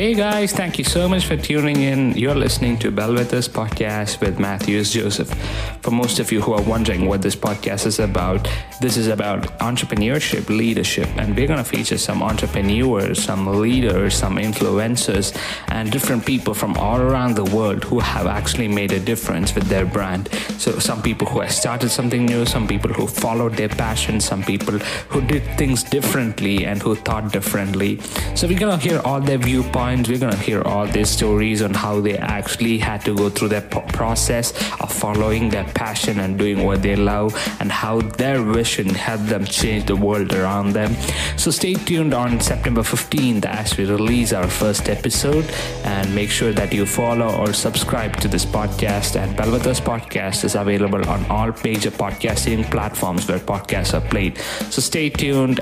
Hey 0.00 0.14
guys, 0.14 0.52
thank 0.52 0.78
you 0.78 0.84
so 0.84 1.06
much 1.06 1.26
for 1.26 1.36
tuning 1.36 1.82
in. 1.82 2.12
You're 2.16 2.34
listening 2.34 2.78
to 2.78 2.90
Bellwether's 2.90 3.46
podcast 3.46 4.18
with 4.22 4.38
Matthews 4.38 4.94
Joseph. 4.94 5.28
For 5.82 5.90
most 5.90 6.18
of 6.18 6.32
you 6.32 6.40
who 6.40 6.54
are 6.54 6.62
wondering 6.62 7.04
what 7.04 7.20
this 7.20 7.36
podcast 7.36 7.84
is 7.84 7.98
about, 7.98 8.48
this 8.80 8.96
is 8.96 9.08
about 9.08 9.42
entrepreneurship, 9.58 10.48
leadership, 10.48 11.06
and 11.18 11.36
we're 11.36 11.46
going 11.46 11.62
to 11.62 11.70
feature 11.76 11.98
some 11.98 12.22
entrepreneurs, 12.22 13.22
some 13.22 13.60
leaders, 13.60 14.14
some 14.14 14.36
influencers, 14.36 15.36
and 15.68 15.92
different 15.92 16.24
people 16.24 16.54
from 16.54 16.78
all 16.78 16.98
around 16.98 17.34
the 17.34 17.44
world 17.44 17.84
who 17.84 17.98
have 18.00 18.26
actually 18.26 18.68
made 18.68 18.92
a 18.92 19.00
difference 19.00 19.54
with 19.54 19.64
their 19.64 19.84
brand. 19.84 20.30
So, 20.56 20.78
some 20.78 21.02
people 21.02 21.26
who 21.26 21.40
have 21.40 21.52
started 21.52 21.90
something 21.90 22.24
new, 22.24 22.46
some 22.46 22.66
people 22.66 22.90
who 22.90 23.06
followed 23.06 23.54
their 23.54 23.68
passion, 23.68 24.18
some 24.18 24.42
people 24.42 24.78
who 25.10 25.20
did 25.20 25.42
things 25.58 25.82
differently 25.82 26.64
and 26.64 26.80
who 26.80 26.94
thought 26.94 27.32
differently. 27.32 28.00
So, 28.34 28.48
we're 28.48 28.58
going 28.58 28.78
to 28.78 28.88
hear 28.88 29.00
all 29.04 29.20
their 29.20 29.36
viewpoints, 29.38 29.89
we're 29.90 30.18
going 30.18 30.30
to 30.30 30.38
hear 30.38 30.62
all 30.62 30.86
these 30.86 31.10
stories 31.10 31.62
on 31.62 31.74
how 31.74 32.00
they 32.00 32.16
actually 32.16 32.78
had 32.78 33.04
to 33.04 33.14
go 33.16 33.28
through 33.28 33.48
that 33.48 33.70
process 33.70 34.52
of 34.80 34.92
following 34.92 35.48
their 35.48 35.64
passion 35.64 36.20
and 36.20 36.38
doing 36.38 36.64
what 36.64 36.80
they 36.80 36.94
love 36.94 37.34
and 37.58 37.72
how 37.72 38.00
their 38.00 38.40
vision 38.40 38.88
helped 38.88 39.26
them 39.26 39.44
change 39.44 39.86
the 39.86 39.96
world 39.96 40.32
around 40.32 40.74
them. 40.74 40.94
So 41.36 41.50
stay 41.50 41.74
tuned 41.74 42.14
on 42.14 42.40
September 42.40 42.82
15th 42.82 43.44
as 43.46 43.76
we 43.76 43.84
release 43.84 44.32
our 44.32 44.46
first 44.46 44.88
episode 44.88 45.44
and 45.82 46.14
make 46.14 46.30
sure 46.30 46.52
that 46.52 46.72
you 46.72 46.86
follow 46.86 47.34
or 47.40 47.52
subscribe 47.52 48.16
to 48.20 48.28
this 48.28 48.46
podcast. 48.46 49.16
And 49.20 49.36
Bellwether's 49.36 49.80
podcast 49.80 50.44
is 50.44 50.54
available 50.54 51.04
on 51.08 51.26
all 51.26 51.52
major 51.64 51.90
podcasting 51.90 52.70
platforms 52.70 53.26
where 53.26 53.40
podcasts 53.40 53.92
are 53.92 54.08
played. 54.08 54.38
So 54.70 54.80
stay 54.80 55.10
tuned 55.10 55.60